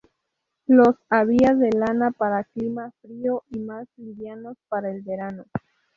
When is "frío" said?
3.03-3.43